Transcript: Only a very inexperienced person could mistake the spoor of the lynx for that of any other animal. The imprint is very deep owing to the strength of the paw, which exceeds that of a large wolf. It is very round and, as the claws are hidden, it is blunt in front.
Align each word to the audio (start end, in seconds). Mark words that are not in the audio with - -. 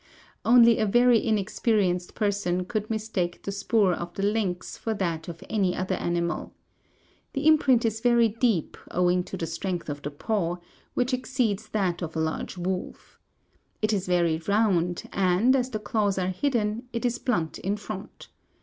Only 0.43 0.79
a 0.79 0.87
very 0.87 1.23
inexperienced 1.23 2.15
person 2.15 2.65
could 2.65 2.89
mistake 2.89 3.43
the 3.43 3.51
spoor 3.51 3.93
of 3.93 4.11
the 4.15 4.23
lynx 4.23 4.75
for 4.75 4.95
that 4.95 5.27
of 5.27 5.43
any 5.47 5.75
other 5.75 5.93
animal. 5.93 6.55
The 7.33 7.45
imprint 7.45 7.85
is 7.85 8.01
very 8.01 8.27
deep 8.29 8.77
owing 8.89 9.23
to 9.25 9.37
the 9.37 9.45
strength 9.45 9.89
of 9.89 10.01
the 10.01 10.09
paw, 10.09 10.57
which 10.95 11.13
exceeds 11.13 11.69
that 11.69 12.01
of 12.01 12.15
a 12.15 12.19
large 12.19 12.57
wolf. 12.57 13.19
It 13.83 13.93
is 13.93 14.07
very 14.07 14.37
round 14.47 15.07
and, 15.13 15.55
as 15.55 15.69
the 15.69 15.77
claws 15.77 16.17
are 16.17 16.29
hidden, 16.29 16.87
it 16.91 17.05
is 17.05 17.19
blunt 17.19 17.59
in 17.59 17.77
front. 17.77 18.29